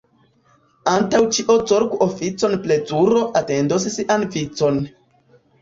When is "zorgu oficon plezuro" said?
1.73-3.21